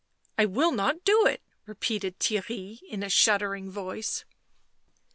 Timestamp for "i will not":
0.41-1.05